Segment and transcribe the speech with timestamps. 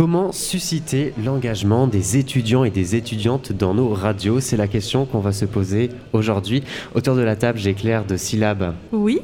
[0.00, 4.40] Comment susciter l'engagement des étudiants et des étudiantes dans nos radios?
[4.40, 6.62] C'est la question qu'on va se poser aujourd'hui.
[6.94, 8.72] Autour de la table, j'ai Claire de Syllab.
[8.92, 9.20] Oui.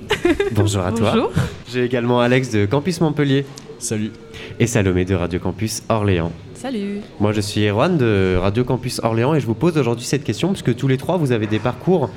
[0.53, 1.13] Bonjour à toi.
[1.15, 1.33] Bonjour.
[1.73, 3.47] J'ai également Alex de Campus Montpellier.
[3.79, 4.11] Salut.
[4.59, 6.33] Et Salomé de Radio Campus Orléans.
[6.55, 7.01] Salut.
[7.21, 10.49] Moi, je suis Erwan de Radio Campus Orléans et je vous pose aujourd'hui cette question
[10.49, 12.09] parce que tous les trois, vous avez des parcours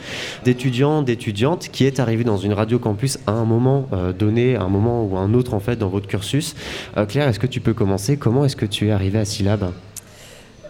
[0.46, 4.62] d'étudiants, d'étudiantes qui est arrivé dans une Radio Campus à un moment euh, donné, à
[4.62, 6.56] un moment ou un autre en fait dans votre cursus.
[6.96, 8.16] Euh, Claire, est-ce que tu peux commencer?
[8.18, 9.72] Comment est-ce que tu es arrivé à Syllab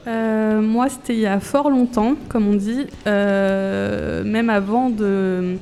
[0.08, 5.56] Euh, moi, c'était il y a fort longtemps, comme on dit, euh, même avant de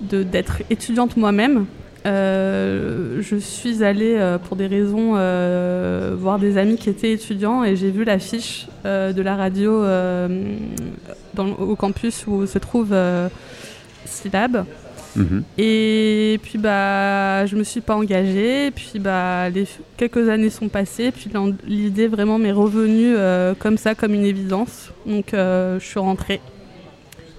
[0.00, 1.66] de- d'être étudiante moi-même.
[2.06, 7.64] Euh, je suis allée euh, pour des raisons euh, voir des amis qui étaient étudiants
[7.64, 9.82] et j'ai vu l'affiche de la radio
[11.34, 12.94] dans- au campus où se trouve
[14.04, 14.64] Syllab.
[15.16, 15.44] Mhm.
[15.58, 19.64] Et puis bah je me suis pas engagée, puis bah les
[19.96, 21.30] quelques années sont passées, puis
[21.66, 23.14] l'idée vraiment m'est revenue
[23.60, 24.90] comme ça, comme une évidence.
[25.06, 26.40] Donc je suis rentrée.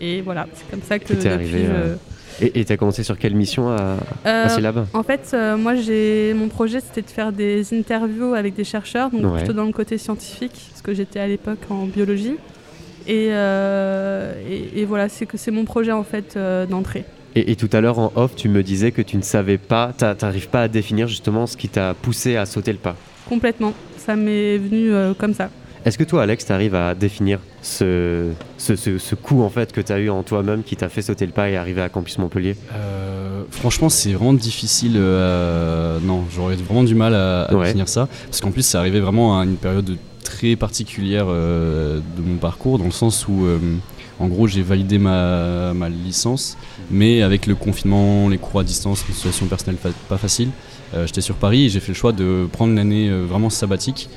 [0.02, 3.70] Et voilà, c'est comme ça que depuis, je- Et tu as commencé sur quelle mission
[3.70, 7.74] à, à Euh, Syllab en fait, euh, moi, j'ai mon projet, c'était de faire des
[7.74, 9.38] interviews avec des chercheurs, donc Ouais.
[9.40, 12.36] plutôt dans le côté scientifique, parce que j'étais à l'époque en biologie.
[13.08, 16.38] Et, euh, et, et voilà, c'est que c'est mon projet en fait
[16.70, 17.06] d'entrée.
[17.36, 19.92] Et, et tout à l'heure en off, tu me disais que tu ne savais pas,
[19.98, 22.96] tu n'arrives pas à définir justement ce qui t'a poussé à sauter le pas.
[23.30, 25.50] Complètement, ça m'est venu euh, comme ça.
[25.86, 29.72] Est-ce que toi, Alex, tu arrives à définir ce, ce, ce- ce coup en fait
[29.72, 31.90] que tu as eu en toi-même qui t'a fait sauter le pas et arriver à
[31.90, 32.56] Campus Montpellier?
[32.74, 34.94] Euh, franchement, c'est vraiment difficile.
[34.96, 37.66] euh, non, j'aurais vraiment du mal à, à Ouais.
[37.66, 38.08] définir ça.
[38.26, 42.80] Parce qu'en plus, c'est arrivé vraiment à une période très particulière euh, de mon parcours,
[42.80, 43.60] dans le sens où, euh,
[44.20, 46.58] en gros, j'ai validé ma, ma licence,
[46.90, 49.78] mais avec le confinement, les cours à distance, une situation personnelle
[50.10, 50.50] pas facile,
[50.96, 53.52] euh, j'étais sur Paris et j'ai fait le choix de prendre une année euh, vraiment
[53.52, 54.10] sabbatique.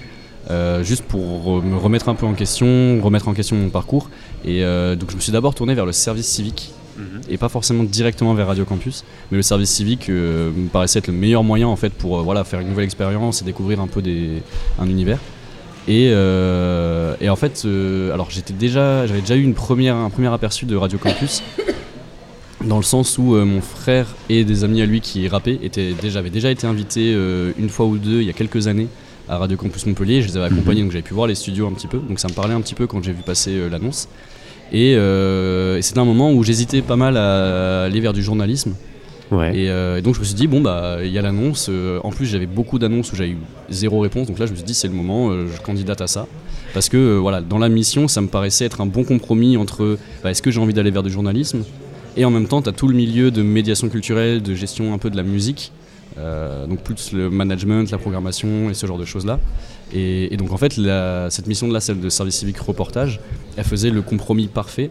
[0.51, 4.11] Euh, juste pour me remettre un peu en question, remettre en question mon parcours.
[4.45, 6.73] Et euh, donc je me suis d'abord tourné vers le service civique
[7.29, 11.07] et pas forcément directement vers Radio Campus, mais le service civique euh, me paraissait être
[11.07, 14.03] le meilleur moyen en fait pour voilà faire une nouvelle expérience et découvrir un peu
[14.03, 14.43] des,
[14.81, 15.21] un univers.
[15.87, 17.67] Et, et en fait,
[18.13, 21.43] alors j'étais déjà, j'avais déjà eu une première, un premier aperçu de Radio Campus,
[22.65, 25.93] dans le sens où euh, mon frère et des amis à lui qui rappaient étaient
[25.93, 28.89] déjà, avaient déjà été invités euh, une fois ou deux il y a quelques années
[29.29, 30.23] à Radio Campus Montpellier.
[30.23, 31.99] Je les avais accompagnés, donc j'avais pu voir les studios un petit peu.
[31.99, 34.09] Donc ça me parlait un petit peu quand j'ai vu passer euh, l'annonce.
[34.73, 38.75] Et, euh, et c'était un moment où j'hésitais pas mal à aller vers du journalisme.
[39.31, 39.57] Ouais.
[39.57, 41.69] Et, euh, et donc je me suis dit, bon, bah, il y a l'annonce.
[41.69, 43.39] euh, en plus, j'avais beaucoup d'annonces où j'avais eu
[43.71, 44.27] zéro réponse.
[44.27, 46.27] Donc là, je me suis dit, c'est le moment, euh, je candidate à ça.
[46.75, 49.99] Parce que, euh, voilà, dans la mission, ça me paraissait être un bon compromis entre
[50.23, 51.63] bah, est-ce que j'ai envie d'aller vers du journalisme?
[52.17, 54.99] Et en même temps, tu as tout le milieu de médiation culturelle, de gestion un
[54.99, 55.73] peu de la musique.
[56.17, 59.39] Euh, donc plus le management, la programmation et ce genre de choses-là.
[59.93, 63.21] Et, et donc en fait, la- cette mission-là, celle de service civique reportage,
[63.57, 64.91] elle faisait le compromis parfait.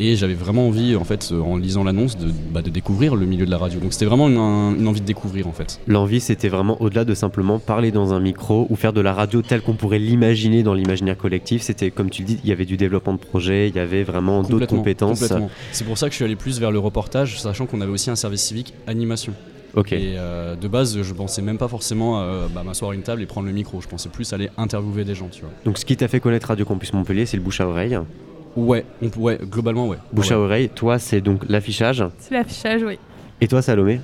[0.00, 3.26] Et j'avais vraiment envie, en fait, euh, en lisant l'annonce, de, bah, de découvrir le
[3.26, 3.78] milieu de la radio.
[3.78, 5.78] Donc c'était vraiment une, un- une envie de découvrir, en fait.
[5.86, 9.40] L'envie, c'était vraiment au-delà de simplement parler dans un micro ou faire de la radio
[9.40, 11.62] telle qu'on pourrait l'imaginer dans l'imaginaire collectif.
[11.62, 14.02] C'était, comme tu le dis, il y avait du développement de projet, il y avait
[14.02, 15.20] vraiment d'autres compétences.
[15.70, 18.10] C'est pour ça que je suis allé plus vers le reportage, sachant qu'on avait aussi
[18.10, 19.32] un service civique animation.
[19.76, 19.92] Ok.
[19.92, 23.22] Et euh, de base, je pensais même pas forcément euh, bah, m'asseoir à une table
[23.22, 23.80] et prendre le micro.
[23.80, 25.50] Je pensais plus aller interviewer des gens, tu vois.
[25.64, 27.98] Donc, ce qui t'a fait connaître Radio Campus Montpellier, c'est le bouche à oreille.
[28.56, 29.96] Ouais, on, ouais globalement, ouais.
[30.12, 30.34] Bouche Ouais.
[30.36, 32.04] à oreille, toi, c'est donc l'affichage.
[32.18, 32.98] C'est l'affichage, oui.
[33.40, 34.00] Et toi, Salomé?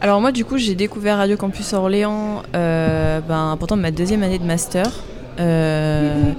[0.00, 4.38] Alors moi du coup j'ai découvert Radio Campus Orléans euh, ben, pendant ma deuxième année
[4.38, 4.92] de master.
[5.40, 6.30] Euh,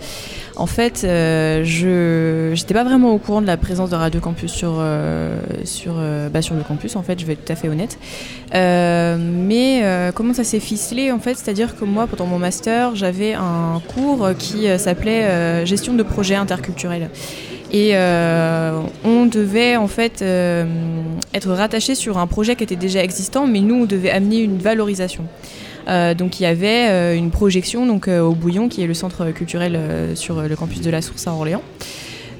[0.60, 4.52] en fait, euh, je j'étais pas vraiment au courant de la présence de Radio Campus
[4.52, 5.40] sur euh,
[5.88, 6.98] euh, bah, sur le campus.
[6.98, 7.98] En fait, je vais être tout à fait honnête.
[8.54, 11.36] Mais comment ça s'est ficelé en fait?
[11.36, 17.10] C'est-à-dire que moi, pendant mon master, j'avais un cours qui s'appelait gestion de projets interculturels.
[17.72, 23.62] Et on devait en fait être rattaché sur un projet qui était déjà existant, mais
[23.62, 25.24] nous on devait amener une valorisation.
[25.90, 28.94] Euh, donc il y avait euh, une projection donc, euh, au Bouillon, qui est le
[28.94, 29.80] centre culturel
[30.16, 31.64] sur le campus de la Source à Orléans.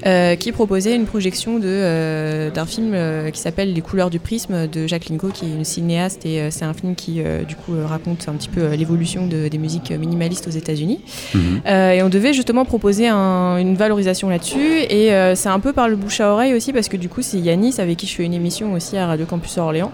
[0.06, 4.66] euh, qui proposait une projection euh, d'un film euh, qui s'appelle Les couleurs du prisme
[4.66, 8.26] de Jacques Linko, qui est une cinéaste et c'est un film qui du coup raconte
[8.26, 11.00] un petit peu l'évolution de- des musiques minimalistes aux États-Unis.
[11.34, 11.60] Mhm.
[11.66, 14.78] Et on devait justement proposer un- une valorisation là-dessus.
[14.88, 17.36] Et c'est un peu par le bouche à oreille aussi, parce que du coup, c'est
[17.38, 19.92] Yanis, avec qui je fais une émission aussi à Radio Campus Orléans,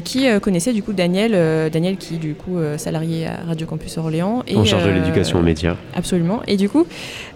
[0.00, 3.66] qui euh, connaissait du coup Daniel, euh, Daniel qui du coup euh, salarié à Radio
[3.66, 4.42] Campus Orléans.
[4.46, 5.76] Et, En charge de euh, l'éducation aux médias.
[5.94, 6.40] Absolument.
[6.46, 6.86] Et du coup,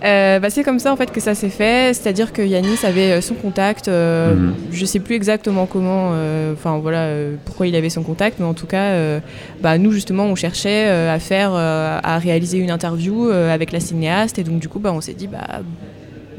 [0.04, 1.94] euh, bah, c'est comme ça en fait que ça s'est fait.
[1.94, 3.88] c'est-à-dire que Yanis avait son contact.
[3.88, 4.54] euh, Mhm.
[4.72, 8.46] Je sais plus exactement comment, euh, enfin voilà, euh, pourquoi il avait son contact, mais
[8.46, 9.20] en tout cas, euh,
[9.60, 13.72] bah, nous justement, on cherchait euh, à faire, euh, à réaliser une interview euh, avec
[13.72, 15.60] la cinéaste, et donc du coup, bah, on s'est dit, bah,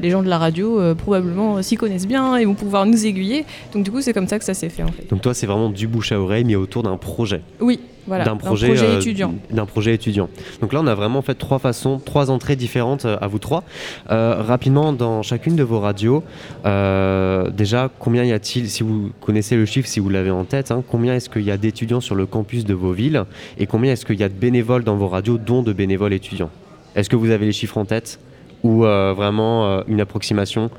[0.04, 3.06] les gens de la radio euh, probablement euh, s'y connaissent bien et vont pouvoir nous
[3.06, 3.44] aiguiller.
[3.72, 5.08] Donc du coup, c'est comme ça que ça s'est fait en fait.
[5.08, 7.40] Donc toi, c'est vraiment du bouche à oreille, mais autour d'un projet.
[7.60, 9.34] Oui, voilà, d'un projet, euh, étudiant.
[9.50, 10.28] D'un projet étudiant.
[10.60, 13.64] Donc là, on a vraiment fait trois façons, trois entrées différentes à vous trois.
[14.10, 16.22] Euh, rapidement, dans chacune de vos radios,
[16.66, 20.70] euh, déjà, combien y a-t-il, si vous connaissez le chiffre, si vous l'avez en tête,
[20.70, 23.24] hein, combien est-ce qu'il y a d'étudiants sur le campus de vos villes
[23.58, 26.50] et combien est-ce qu'il y a de bénévoles dans vos radios, dont de bénévoles étudiants?
[26.94, 28.18] Est-ce que vous avez les chiffres en tête?
[28.64, 30.70] Ou euh, vraiment euh, une approximation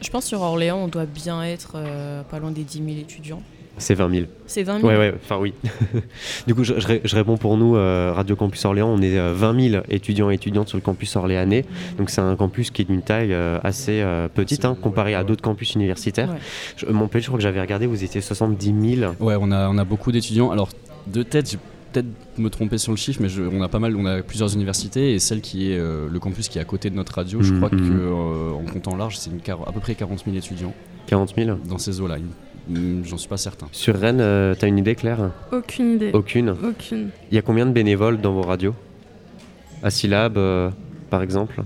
[0.00, 3.42] Je pense sur Orléans, on doit bien être euh, pas loin des 10 000 étudiants.
[3.76, 4.26] C'est 20 000.
[4.46, 5.52] C'est 20 000 Ouais, ouais, enfin oui.
[6.46, 9.18] du coup, je, je ré- je réponds pour nous, euh, Radio Campus Orléans, on est
[9.18, 11.64] euh, 20 000 étudiants et étudiantes sur le campus orléanais.
[11.98, 15.24] Donc c'est un campus qui est d'une taille euh, assez euh, petite hein, comparé à
[15.24, 16.28] d'autres campus universitaires.
[16.28, 16.38] Ouais.
[16.76, 19.12] Je- Montpellier, je crois que j'avais regardé, vous étiez 70 000.
[19.18, 20.52] Ouais, on a, on a beaucoup d'étudiants.
[20.52, 20.68] Alors,
[21.08, 21.58] de tête, j'ai
[21.94, 24.52] peut-être me tromper sur le chiffre, mais je- on a pas mal, on a plusieurs
[24.54, 27.40] universités et celle qui est euh, le campus qui est à côté de notre radio,
[27.42, 28.00] je Mhm, crois que mhm.
[28.00, 30.74] euh, en comptant large, c'est à peu près 40 000 étudiants
[31.06, 31.56] 40 000.
[31.68, 32.16] dans ces eaux-là.
[33.04, 33.66] J'en suis pas certain.
[33.72, 35.30] Sur Rennes, euh, t'as une idée claire?
[35.52, 36.10] Aucune idée.
[36.14, 36.50] Aucune?
[36.50, 37.10] Aucune.
[37.30, 38.74] Il y a combien de bénévoles dans vos radios?
[39.82, 40.70] À Syllab, euh,
[41.10, 41.62] par exemple?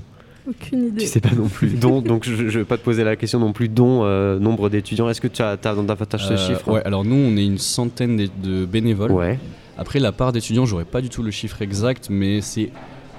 [0.49, 1.03] Aucune idée.
[1.03, 1.69] Tu sais pas non plus.
[1.69, 4.69] Dont- donc je, je vais pas te poser la question non plus, dont euh, nombre
[4.71, 5.09] d'étudiants.
[5.09, 6.69] Est-ce que tu as, as dans ta tâche ce chiffre?
[6.73, 9.13] Ouais, alors nous, on est une centaine de, de bénévoles.
[9.13, 9.39] Ouais.
[9.79, 12.71] Après, la part d'étudiants, j'aurais pas du tout le chiffre exact, mais c'est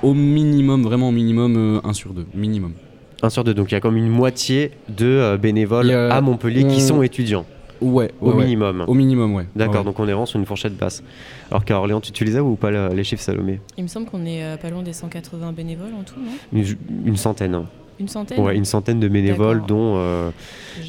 [0.04, 2.26] au minimum, vraiment au minimum, 1 sur 2.
[2.36, 2.74] Minimum.
[3.22, 6.22] 1 sur 2, donc il y a comme une moitié de euh, bénévoles a- à
[6.22, 7.46] Montpellier qui on- sont étudiants,
[7.82, 8.44] Ouais, au ouais.
[8.44, 8.84] minimum.
[8.88, 9.46] Au minimum, ouais.
[9.56, 9.84] D'accord, Ouais.
[9.86, 11.02] donc on est vraiment sur une fourchette basse.
[11.50, 13.60] Alors qu'à Orléans, tu, as ou pas le- les chiffres Salomé?
[13.78, 16.32] Il me semble qu'on est euh, pas loin des 180 bénévoles en tout, non?
[16.60, 16.66] Une,
[17.06, 17.56] une centaine.
[17.56, 17.66] hein.
[18.00, 18.40] Une centaine?
[18.42, 20.30] Ouais, une centaine de bénévoles, dont euh,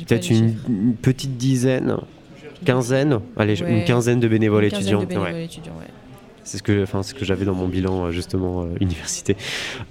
[0.06, 0.54] peut-être une
[1.02, 1.96] petite dizaine,
[2.64, 5.00] quinzaine, allez, une quinzaine de bénévoles quinzaine étudiants.
[5.00, 5.44] de bénévoles Ouais.
[5.44, 5.86] étudiants, ouais.
[6.44, 9.36] C'est ce que, enfin, ce que j'avais dans mon bilan euh, justement euh, université.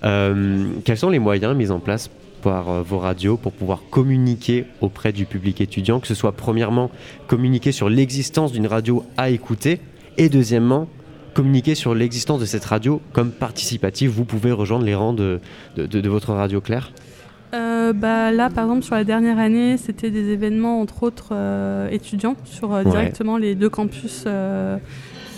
[0.04, 2.10] Euh, quels sont les moyens mis en place
[2.42, 6.90] par vos radios pour pouvoir communiquer auprès du public étudiant, que ce soit premièrement
[7.28, 9.80] communiquer sur l'existence d'une radio à écouter
[10.18, 10.88] et deuxièmement
[11.34, 14.10] communiquer sur l'existence de cette radio comme participative?
[14.10, 15.40] Vous pouvez rejoindre les rangs de,
[15.76, 16.92] de, de- de votre radio Claire?
[17.54, 21.90] Euh, bah, là, par exemple, sur la dernière année, c'était des événements, entre autres, euh,
[21.90, 22.90] étudiants, sur euh, Ouais.
[22.92, 24.26] directement les deux campus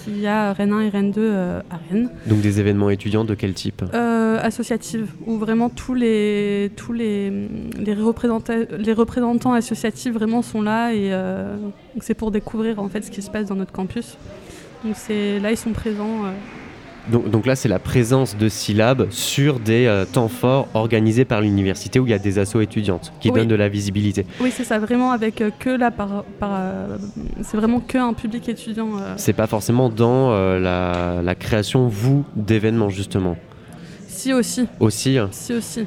[0.04, 2.10] qu'il y a, Rennes 1 et Rennes 2 euh, à Rennes.
[2.26, 3.84] Donc des événements étudiants de quel type?
[3.94, 7.32] Euh, associatives, où vraiment tous les, tous les,
[7.78, 11.12] les, représentants, les représentants associatifs vraiment sont là et
[12.00, 14.18] c'est pour découvrir en fait ce qui se passe dans notre campus.
[14.84, 16.26] Donc c'est là ils sont présents.
[17.10, 21.42] Donc, donc là, c'est la présence de Syllab sur des euh, temps forts organisés par
[21.42, 23.40] l'université où il y a des assos étudiantes qui Oui.
[23.40, 24.26] donnent de la visibilité.
[24.40, 26.98] Oui c'est ça, vraiment avec euh, que là par, par euh,
[27.42, 28.98] c'est vraiment que un public étudiant.
[29.00, 29.14] euh.
[29.18, 33.36] C'est pas forcément dans euh, la, la création, vous, d'événements, justement.
[34.08, 35.86] Si aussi, Aussi, euh, si aussi.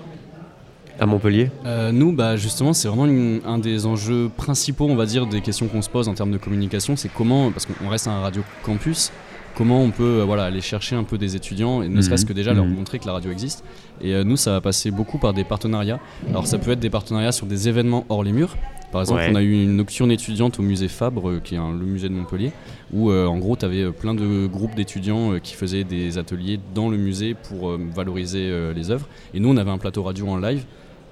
[0.99, 5.07] à Montpellier Euh, nous, bah, justement, c'est vraiment une- un des enjeux principaux, on va
[5.07, 6.97] dire, des questions qu'on se pose en termes de communication.
[6.97, 9.13] C'est comment, parce qu'on reste un radio campus,
[9.55, 12.03] comment on peut euh, voilà, aller chercher un peu des étudiants et ne Mhm.
[12.03, 12.75] serait-ce que déjà leur Mhm.
[12.75, 13.65] montrer que la radio existe.
[14.01, 16.01] Et euh, nous, ça va passer beaucoup par des partenariats.
[16.29, 18.57] Alors, ça peut être des partenariats sur des événements hors les murs.
[18.93, 19.29] Par exemple, Ouais.
[19.33, 22.09] on a eu une nocturne étudiante au musée Fabre, euh, qui est un- le musée
[22.09, 22.53] de Montpellier,
[22.93, 26.89] où euh, en gros, tu avais plein de groupes d'étudiants qui faisaient des ateliers dans
[26.89, 29.09] le musée pour valoriser les œuvres.
[29.35, 30.65] Et nous, on avait un plateau radio en live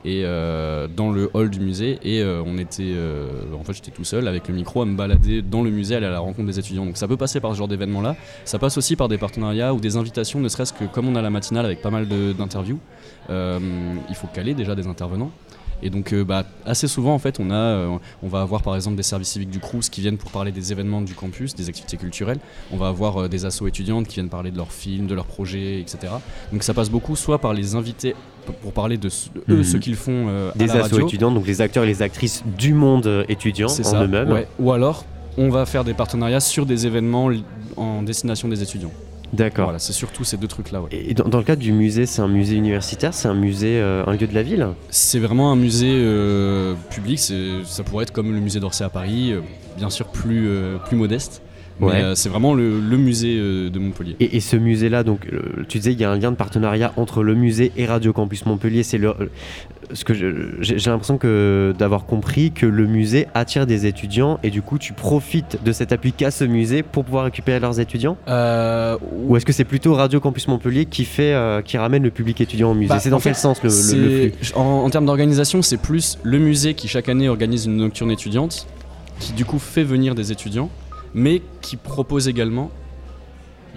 [0.05, 1.99] et euh, dans le hall du musée.
[2.03, 3.29] Et euh, on était euh,
[3.59, 6.07] en fait j'étais tout seul avec le micro à me balader dans le musée aller
[6.07, 6.87] à la rencontre des étudiants.
[6.87, 9.75] Donc ça peut passer par ce genre d'événement là ça passe aussi par des partenariats
[9.75, 12.79] ou des invitations ne serait-ce que comme on a la matinale avec pas mal d'interviews.
[13.31, 13.59] Euh,
[14.09, 15.31] il faut caler déjà des intervenants
[15.83, 18.75] et donc euh, bah, assez souvent en fait on a euh, on va avoir par
[18.77, 21.69] exemple des services civiques du Crous qui viennent pour parler des événements du campus des
[21.69, 22.39] activités culturelles
[22.73, 25.27] on va avoir euh, des assos étudiantes qui viennent parler de leurs films de leurs
[25.27, 26.13] projets etc
[26.53, 28.15] donc ça passe beaucoup soit par les invités
[28.63, 29.65] pour parler de, ce- eux Mhm.
[29.65, 33.25] ce qu'ils font à Des assos étudiants, donc les acteurs et les actrices du monde
[33.29, 34.33] étudiant en eux-mêmes.
[34.33, 34.49] ouais.
[34.59, 35.05] Ou alors,
[35.39, 37.31] on va faire des partenariats sur des événements
[37.77, 38.91] en destination des étudiants.
[39.33, 39.65] D'accord.
[39.67, 40.83] Voilà, c'est surtout ces deux trucs-là.
[40.83, 40.89] ouais.
[40.93, 44.05] Et dans, dans le cadre du musée, c'est un musée universitaire, c'est un musée, euh,
[44.07, 47.19] un lieu de la ville C'est vraiment un musée euh, public.
[47.19, 49.41] Ça pourrait être comme le musée d'Orsay à Paris, euh,
[49.79, 50.49] bien sûr plus,
[50.87, 51.43] plus modeste.
[51.81, 51.95] Ouais.
[52.03, 54.17] euh, c'est vraiment le, le musée euh, de Montpellier.
[54.21, 56.93] Et, et ce musée-là, donc, euh, tu disais, il y a un lien de partenariat
[56.97, 58.83] entre le musée et Radio Campus Montpellier.
[58.83, 59.15] C'est le,
[59.93, 64.63] ce que j'ai l'impression que d'avoir compris que le musée attire des étudiants et du
[64.63, 68.17] coup, tu profites de cet appui qu'a ce musée pour pouvoir récupérer leurs étudiants?
[68.29, 72.71] Ou est-ce que c'est plutôt Radio Campus Montpellier qui fait, qui ramène le public étudiant
[72.71, 72.89] au musée?
[72.89, 74.33] Bah, C'est dans quel fait, sens le, le- flux?
[74.55, 78.67] en, en termes d'organisation, c'est plus le musée qui chaque année organise une nocturne étudiante,
[79.19, 80.71] qui du coup fait venir des étudiants,
[81.15, 82.71] mais qui propose également,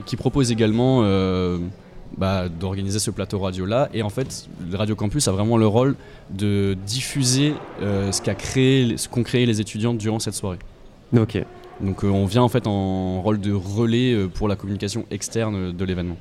[0.06, 1.58] qui propose également euh,
[2.18, 3.89] bah, d'organiser ce plateau radio là.
[3.94, 5.96] Et en fait, le Radio Campus a vraiment le rôle
[6.32, 10.60] de diffuser euh, ce qu'a créé, ce qu'ont créé les étudiants durant cette soirée.
[11.15, 11.38] Ok.
[11.82, 15.86] Donc euh, on vient en fait en rôle de relais pour la communication externe de
[15.86, 16.18] l'événement.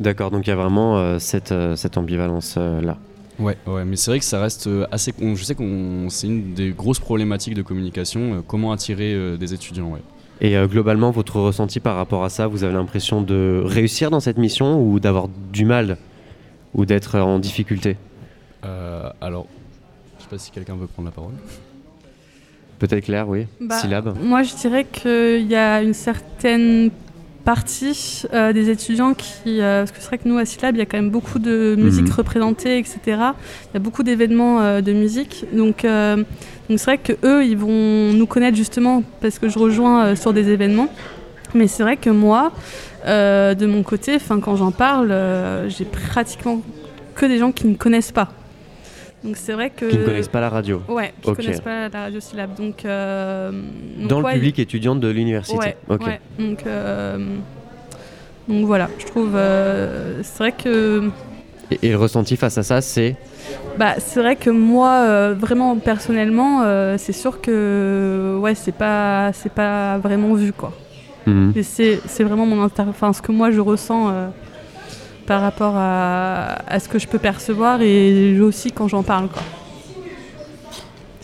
[0.00, 2.98] D'accord, donc il y a vraiment cette, cette ambivalence-là.
[3.38, 5.12] Ouais, ouais, mais c'est vrai que ça reste assez.
[5.20, 5.62] je sais que
[6.08, 8.34] c'est une des grosses problématiques de communication.
[8.34, 10.02] euh, comment attirer euh, des étudiants, ouais.
[10.40, 14.20] Et euh, globalement, votre ressenti par rapport à ça, vous avez l'impression de réussir dans
[14.20, 15.96] cette mission ou d'avoir du mal
[16.74, 17.96] ou d'être en difficulté?
[18.64, 19.46] Euh, alors,
[20.18, 21.34] je sais pas si quelqu'un veut prendre la parole.
[22.78, 23.46] Peut-être Claire, oui.
[23.60, 24.16] Bah, Syllabe.
[24.20, 26.90] Moi, je dirais qu'il y a une certaine
[27.44, 29.60] partie euh, des étudiants qui.
[29.60, 31.38] euh, parce que c'est vrai que nous, à Syllab, il y a quand même beaucoup
[31.38, 32.14] de musique Mhm.
[32.14, 32.98] représentée, etc.
[33.06, 35.44] Il y a beaucoup d'événements euh, de musique.
[35.52, 35.84] Donc,
[36.68, 40.48] donc c'est vrai qu'eux, ils vont nous connaître justement parce que je rejoins sur des
[40.50, 40.88] événements.
[41.54, 42.50] Mais c'est vrai que moi,
[43.06, 45.14] de mon côté, 'fin, quand j'en parle,
[45.68, 46.60] j'ai pratiquement
[47.14, 48.32] que des gens qui ne connaissent pas.
[49.24, 49.86] Donc c'est vrai que.
[49.86, 50.82] Qui ne connaissent pas la radio.
[50.88, 51.36] Ouais, qui Ok.
[51.36, 52.54] connaissent pas la radio syllabe.
[52.56, 53.50] Donc, euh,
[53.98, 55.74] donc Dans le public étudiant de l'université.
[55.88, 56.20] Ouais.
[56.38, 57.18] Donc, euh,
[58.48, 59.32] donc voilà, je trouve.
[59.34, 61.08] euh, c'est vrai que.
[61.70, 63.16] Et, et le ressenti face à ça, c'est.
[63.78, 66.62] Bah, c'est vrai que moi, vraiment personnellement,
[66.98, 70.72] c'est sûr que ouais, c'est pas, c'est pas vraiment vu quoi.
[71.56, 72.82] Et c'est, c'est vraiment mon inter...
[72.86, 74.12] enfin, ce que moi je ressens
[75.26, 79.42] par rapport à, à ce que je peux percevoir et aussi quand j'en parle quoi.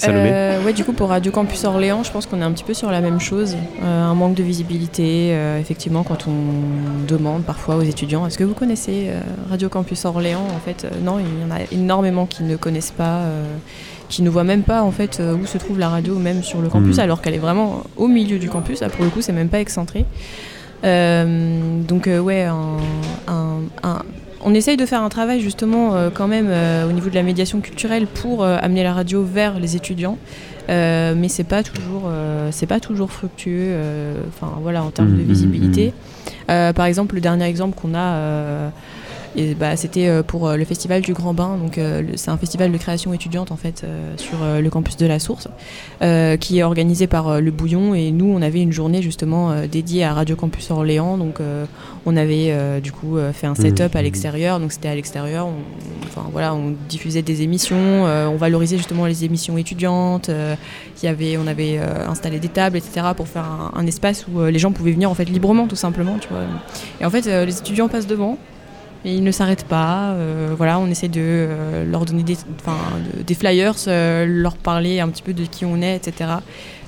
[0.08, 2.72] Euh, ouais, du coup, pour Radio Campus Orléans, je pense qu'on est un petit peu
[2.72, 3.54] sur la même chose.
[3.82, 8.44] Euh, un manque de visibilité, euh, effectivement, quand on demande parfois aux étudiants est-ce que
[8.44, 12.24] vous connaissez euh, Radio Campus Orléans En fait, euh, non, il y en a énormément
[12.24, 13.44] qui ne connaissent pas, euh,
[14.08, 16.62] qui ne voient même pas en fait euh, où se trouve la radio, même sur
[16.62, 17.02] le campus, Mhm.
[17.04, 18.80] alors qu'elle est vraiment au milieu du campus.
[18.80, 20.06] Là, pour le coup, c'est même pas excentré.
[20.82, 22.78] Euh, donc, euh, ouais, un-
[24.50, 27.22] on essaye de faire un travail justement euh, quand même euh, au niveau de la
[27.22, 30.18] médiation culturelle pour euh, amener la radio vers les étudiants.
[30.68, 32.08] Mais c'est pas toujours
[32.52, 33.74] c'est pas toujours fructueux
[34.28, 35.92] enfin voilà en termes de Mhm, visibilité
[36.48, 38.70] Euh, par exemple le dernier exemple qu'on a
[39.36, 41.56] et bah, c'était euh, pour euh, le festival du Grand Bain.
[41.56, 43.84] Donc euh, c'est un festival de création étudiante en fait
[44.16, 45.48] sur le campus de la Source
[46.40, 47.94] qui est organisé par le Bouillon.
[47.94, 51.16] Et nous on avait une journée justement dédiée à Radio Campus Orléans.
[51.16, 51.38] Donc
[52.06, 54.60] on avait du coup fait un setup à l'extérieur.
[54.60, 55.46] Donc c'était à l'extérieur.
[55.46, 55.54] On,
[56.06, 60.30] enfin voilà on diffusait des émissions on valorisait justement les émissions étudiantes.
[61.02, 64.42] Il y avait on avait installé des tables etc pour faire un, un espace où
[64.44, 66.42] les gens pouvaient venir en fait librement tout simplement tu vois.
[67.00, 68.38] Et en fait les étudiants passent devant
[69.04, 72.76] et ils ne s'arrêtent pas euh, voilà on essaie de euh, leur donner des, enfin,
[73.16, 76.30] de- des flyers euh, leur parler un petit peu de qui on est etc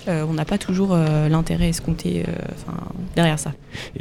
[0.09, 0.97] on n'a pas toujours
[1.31, 2.25] l'intérêt escompté
[3.14, 3.52] derrière ça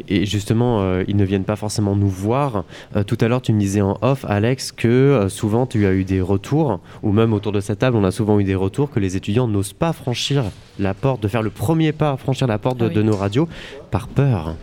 [0.10, 2.64] Et justement, ils ne viennent pas forcément nous voir.
[3.06, 6.20] Tout à l'heure, tu me disais en off, Alex, que souvent tu as eu des
[6.20, 9.16] retours, ou même autour de cette table, on a souvent eu des retours que les
[9.16, 10.46] étudiants n'osent pas franchir
[10.80, 12.96] la porte, de faire le premier pas, franchir la porte de, Ah oui.
[12.96, 13.48] de nos radios,
[13.92, 14.56] par peur.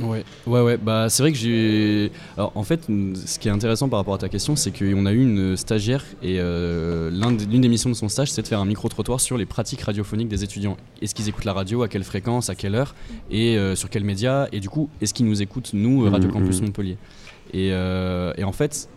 [0.00, 0.76] Ouais, ouais, ouais.
[0.76, 2.12] Bah, c'est vrai que j'ai.
[2.36, 5.12] Alors, en fait, ce qui est intéressant par rapport à ta question, c'est qu'on a
[5.12, 8.64] eu une stagiaire et euh, l'une des missions de son stage, c'est de faire un
[8.64, 10.76] micro-trottoir sur les pratiques radiophoniques des étudiants.
[11.02, 12.94] Est-ce qu'ils écoutent la radio, à quelle fréquence, à quelle heure,
[13.30, 16.30] et euh, sur quels médias, et du coup, est-ce qu'ils nous écoutent, nous, euh, Radio
[16.30, 16.66] Campus mhm.
[16.66, 16.96] Montpellier?
[17.52, 18.88] Et, euh, et en fait,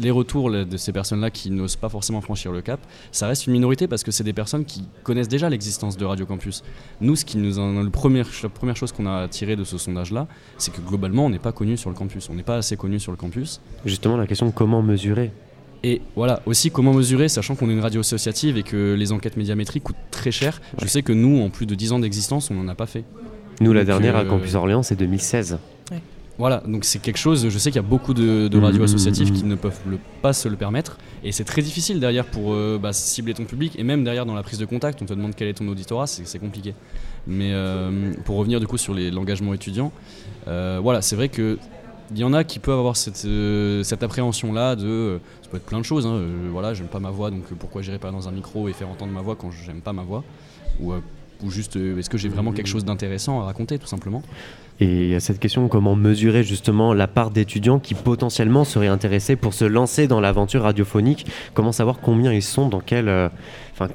[0.00, 3.52] les retours de ces personnes-là qui n'osent pas forcément franchir le cap, ça reste une
[3.52, 6.62] minorité parce que c'est des personnes qui connaissent déjà l'existence de Radio Campus.
[7.00, 9.78] Nous, ce qui nous en, le premier, la première chose qu'on a tiré de ce
[9.78, 10.26] sondage-là,
[10.58, 12.28] c'est que globalement, on n'est pas connu sur le campus.
[12.30, 13.60] On n'est pas assez connu sur le campus.
[13.84, 15.32] Justement, la question comment mesurer
[15.82, 19.36] Et voilà, aussi comment mesurer, sachant qu'on est une radio associative et que les enquêtes
[19.36, 20.60] médiamétriques coûtent très cher.
[20.80, 23.04] Je sais que nous, en plus de 10 ans d'existence, on n'en a pas fait.
[23.60, 25.58] Nous, la Donc, dernière à euh, Campus Orléans, c'est 2016.
[26.38, 29.44] Voilà, donc c'est quelque chose, je sais qu'il y a beaucoup de, radios associatives qui
[29.44, 29.78] ne peuvent
[30.22, 33.78] pas se le permettre, et c'est très difficile derrière pour euh, bah, cibler ton public,
[33.78, 36.06] et même derrière dans la prise de contact, on te demande quel est ton auditorat,
[36.06, 36.74] c'est compliqué.
[37.26, 39.92] Mais euh, pour revenir du coup sur l'engagement étudiant,
[40.48, 41.58] euh, voilà, c'est vrai que
[42.10, 45.84] il y en a qui peuvent avoir cette, appréhension-là de, ça peut être plein de
[45.84, 46.20] choses, hein,
[46.50, 49.12] voilà, j'aime pas ma voix, donc pourquoi j'irai pas dans un micro et faire entendre
[49.12, 50.24] ma voix quand j'aime pas ma voix,
[50.80, 50.92] ou
[51.42, 54.22] ou juste euh, est-ce que j'ai vraiment quelque chose d'intéressant à raconter tout simplement?
[54.80, 59.64] Et cette question comment mesurer justement la part d'étudiants qui potentiellement seraient intéressés pour se
[59.64, 61.26] lancer dans l'aventure radiophonique?
[61.54, 63.08] Comment savoir combien ils sont, dans quel.
[63.08, 63.28] euh,
[63.74, 63.88] Enfin.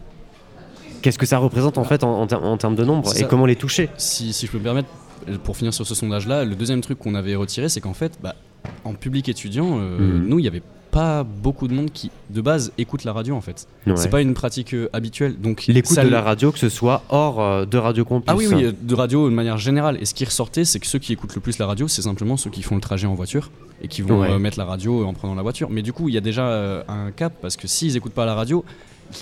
[1.01, 3.15] Qu'est-ce que ça représente en fait en, en ter- en termes de nombre?
[3.19, 3.89] Et comment les toucher?
[3.97, 4.89] Si, si je peux me permettre,
[5.29, 8.17] euh, pour finir sur ce sondage-là, le deuxième truc qu'on avait retiré, c'est qu'en fait,
[8.21, 8.35] bah,
[8.83, 10.27] en public étudiant, euh, Mhm.
[10.27, 13.41] nous, il n'y avait pas beaucoup de monde qui, de base, écoute la radio en
[13.41, 13.67] fait.
[13.85, 13.95] Ouais.
[13.95, 15.39] C'est pas une pratique euh, habituelle.
[15.39, 18.25] Donc L'écoute de la radio, que ce soit hors euh, de Radio Campus.
[18.27, 19.97] Ah oui, oui, euh, de radio de manière générale.
[20.01, 22.37] Et ce qui ressortait, c'est que ceux qui écoutent le plus la radio, c'est simplement
[22.37, 23.51] ceux qui font le trajet en voiture
[23.81, 24.31] et qui vont Ouais.
[24.31, 25.69] euh, mettre la radio en prenant la voiture.
[25.69, 28.33] Mais du coup, il y a déjà un cap parce que s'ils écoutent pas la
[28.35, 28.65] radio,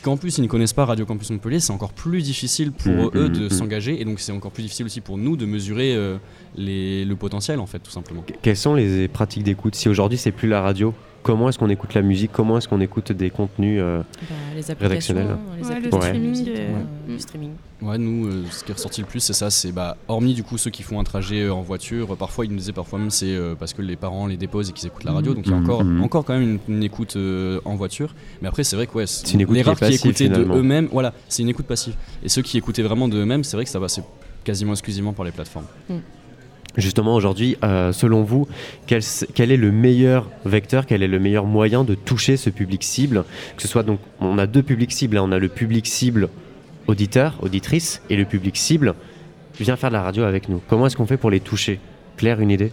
[0.01, 3.11] qu'en plus ils ne connaissent pas Radio Campus Montpellier, c'est encore plus difficile pour Mhm,
[3.15, 3.49] eux mhm, de mhm.
[3.51, 6.17] s'engager et donc c'est encore plus difficile aussi pour nous de mesurer euh,
[6.55, 8.21] les- le potentiel en fait, tout simplement.
[8.25, 9.75] Que- Quelles sont les pratiques d'écoute?
[9.75, 10.93] Si aujourd'hui c'est plus la radio,
[11.25, 14.69] comment est-ce qu'on écoute la musique Comment est-ce qu'on écoute des contenus euh, Bah, les
[14.69, 15.37] applications, Rédactionnel.
[15.57, 17.11] les Ouais, le streaming euh, Mm.
[17.11, 17.49] le streaming.
[17.81, 19.49] Ouais, nous, euh, ce qui est ressorti le plus, c'est ça.
[19.49, 22.45] C'est bah, hormis du coup ceux qui font un trajet euh, en voiture, euh, parfois
[22.45, 24.87] ils nous disaient parfois même c'est euh, parce que les parents les déposent et qu'ils
[24.87, 25.33] écoutent la radio.
[25.33, 26.03] Donc il y a Mhm, encore, mhm.
[26.03, 28.13] encore quand même une, une écoute euh, en voiture.
[28.43, 30.29] Mais après, c'est vrai que ouais, C'est une écoute les qui rares qui passive, écoutaient
[30.29, 31.95] de eux-mêmes, voilà, c'est une écoute passive.
[32.23, 34.03] Et ceux qui écoutaient vraiment de eux-mêmes, c'est vrai que ça passait
[34.43, 35.65] quasiment exclusivement par les plateformes.
[36.77, 38.47] Justement aujourd'hui, euh, selon vous,
[38.85, 43.23] quel, est le meilleur vecteur, quel est le meilleur moyen de toucher ce public cible?
[43.55, 45.23] Que ce soit donc, on a deux publics cibles, hein.
[45.25, 46.29] on a le public cible
[46.87, 48.93] auditeur, auditrice, et le public cible
[49.59, 50.61] vient faire de la radio avec nous.
[50.67, 51.79] Comment est-ce qu'on fait pour les toucher?
[52.17, 52.71] Claire, une idée?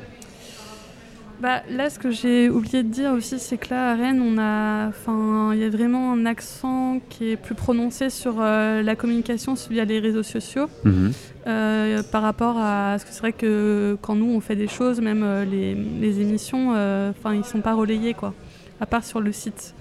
[1.42, 4.38] Bah, là, ce que j'ai oublié de dire aussi, c'est que là, à Rennes, on
[4.38, 8.94] a, enfin, il y a vraiment un accent qui est plus prononcé sur euh, la
[8.94, 11.10] communication via les réseaux sociaux Mhm.
[11.48, 15.00] euh, par rapport à ce que c'est vrai que quand nous on fait des choses,
[15.00, 16.70] même euh, les, les émissions,
[17.10, 18.34] enfin, ils sont pas relayés quoi,
[18.80, 19.74] à part sur le site.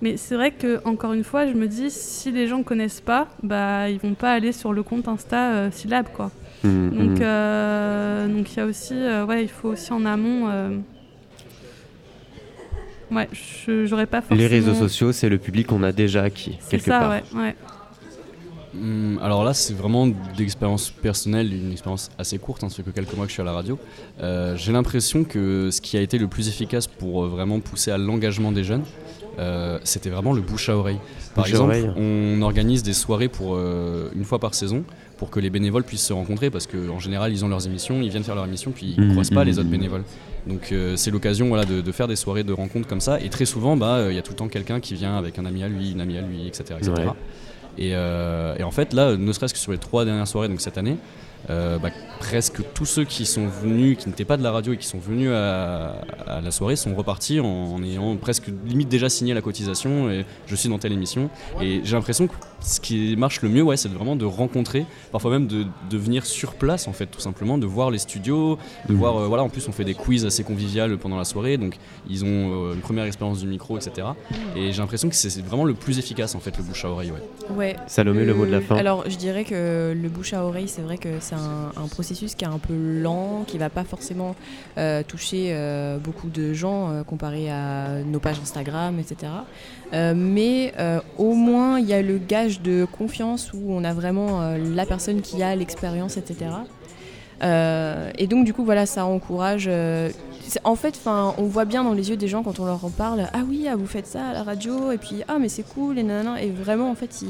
[0.00, 3.28] Mais c'est vrai que encore une fois, je me dis si les gens connaissent pas,
[3.42, 6.30] bah ils vont pas aller sur le compte Insta Syllab quoi.
[6.64, 8.34] Mhm, Donc, mhm.
[8.34, 8.94] donc il y a aussi,
[9.28, 10.48] ouais, il faut aussi en amont.
[13.12, 13.28] Ouais,
[13.86, 14.40] j'aurais pas forcément.
[14.40, 17.10] Les réseaux sociaux, c'est le public qu'on a déjà acquis, quelque ça, part.
[17.10, 17.54] ouais, ouais.
[18.74, 22.90] Hum, alors là, c'est vraiment d'expérience personnelle, une expérience assez courte, hein, ça fait que
[22.90, 23.78] quelques mois que je suis à la radio.
[24.22, 27.90] Euh, J'ai l'impression que ce qui a été le plus efficace pour euh, vraiment pousser
[27.90, 28.84] à l'engagement des jeunes,
[29.38, 30.98] euh, c'était vraiment le bouche à oreille.
[31.34, 31.90] Par Bouche exemple, oreille.
[31.96, 34.84] on organise des soirées pour euh, une fois par saison
[35.18, 38.10] pour que les bénévoles puissent se rencontrer parce qu'en général, ils ont leurs émissions, ils
[38.10, 40.04] viennent faire leur émission, puis ils ne Mhm, croisent pas les mhm, autres bénévoles.
[40.46, 43.20] Donc euh, c'est l'occasion voilà, de, de faire des soirées de rencontres comme ça.
[43.20, 45.38] Et très souvent, bah, euh, il y a tout le temps quelqu'un qui vient avec
[45.38, 46.64] un ami à lui, une amie à lui, etc.
[46.78, 46.92] etc.
[46.92, 47.06] Ouais.
[47.78, 50.60] Et, euh, et en fait, là, ne serait-ce que sur les trois dernières soirées, donc
[50.60, 50.96] cette année,
[51.50, 54.76] euh, bah, presque tous ceux qui sont venus, qui n'étaient pas de la radio et
[54.76, 59.08] qui sont venus à, à la soirée, sont repartis en, en ayant presque limite déjà
[59.08, 60.10] signé la cotisation.
[60.10, 61.30] Et je suis dans telle émission.
[61.60, 65.30] Et j'ai l'impression que ce qui marche le mieux, ouais, c'est vraiment de rencontrer, parfois
[65.30, 68.92] même de, de venir sur place, en fait, tout simplement, de voir les studios, de
[68.92, 68.98] Mhm.
[68.98, 69.16] voir.
[69.16, 71.76] euh, voilà, en plus, on fait des quiz assez conviviales pendant la soirée, donc
[72.08, 72.28] ils ont
[72.70, 74.08] euh, une première expérience du micro, etc.
[74.56, 77.10] Et j'ai l'impression que c'est vraiment le plus efficace, en fait, le bouche à oreille,
[77.10, 77.54] ouais.
[77.56, 77.76] Ouais.
[77.86, 78.76] Salomé, le mot de la fin.
[78.76, 82.34] Alors, je dirais que le bouche à oreille, c'est vrai que c'est un, un processus
[82.34, 84.34] qui est un peu lent, qui va pas forcément
[84.78, 89.32] euh, toucher euh, beaucoup de gens euh, comparé à nos pages Instagram, etc.
[89.92, 93.92] Euh, mais euh, au moins, il y a le gage de confiance où on a
[93.94, 96.50] vraiment euh, la personne qui a l'expérience, etc.
[97.42, 99.66] Euh, et donc, du coup, voilà, ça encourage.
[99.68, 100.10] euh,
[100.64, 103.26] en fait, on voit bien dans les yeux des gens quand on leur en parle
[103.32, 105.98] Ah oui, ah, vous faites ça à la radio, et puis Ah, mais c'est cool,
[105.98, 106.42] et nanana.
[106.42, 107.24] Et vraiment, en fait,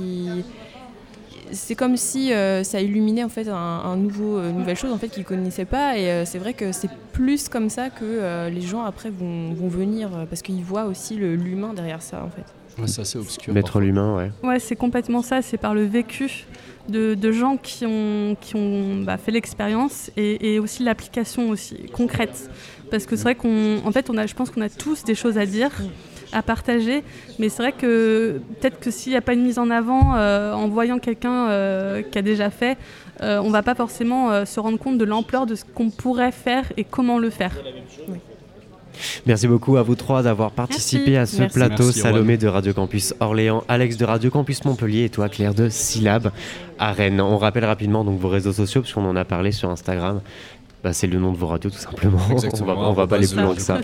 [1.52, 2.32] c'est comme si
[2.62, 6.24] ça illuminait en fait un, un nouveau, nouvelle chose en fait qu'ils connaissaient pas et
[6.24, 10.40] c'est vrai que c'est plus comme ça que les gens après vont, vont venir parce
[10.40, 12.46] qu'ils voient aussi l'humain derrière ça en fait.
[12.78, 13.52] Ouais, c'est assez obscur.
[13.52, 14.30] Mettre l'humain, ouais.
[14.42, 15.42] Ouais, c'est complètement ça.
[15.42, 16.46] C'est par le vécu
[16.88, 21.76] de, de gens qui ont, qui ont bah, fait l'expérience et, et aussi l'application aussi
[21.92, 22.50] concrète.
[22.90, 25.14] Parce que c'est vrai qu'on, en fait, on a, je pense qu'on a tous des
[25.14, 25.70] choses à dire,
[26.32, 27.02] à partager.
[27.38, 30.52] Mais c'est vrai que peut-être que s'il n'y a pas une mise en avant euh,
[30.52, 32.76] en voyant quelqu'un euh, qui a déjà fait,
[33.20, 36.32] euh, on va pas forcément euh, se rendre compte de l'ampleur de ce qu'on pourrait
[36.32, 37.52] faire et comment le faire.
[39.26, 41.54] Merci beaucoup à vous trois d'avoir participé à ce Merci.
[41.58, 41.84] plateau.
[41.84, 45.68] Merci, Salomé de Radio Campus Orléans, Alex de Radio Campus Montpellier et toi Claire de
[45.68, 46.30] Syllab
[46.78, 47.20] à Rennes.
[47.20, 50.20] On rappelle rapidement donc vos réseaux sociaux puisqu'on en a parlé sur Instagram.
[50.84, 52.18] Bah, c'est le nom de vos radios tout simplement.
[52.32, 52.72] Exactement.
[52.72, 53.78] on va, on va pas aller plus loin que ça.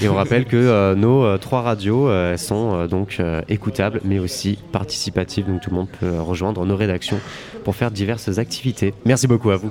[0.00, 4.00] Et on rappelle que euh, nos euh, trois radios euh, sont euh, donc euh, écoutables
[4.02, 5.46] mais aussi participatives.
[5.46, 7.20] Donc tout le monde peut rejoindre nos rédactions
[7.64, 8.94] pour faire diverses activités.
[9.04, 9.70] Merci beaucoup à vous.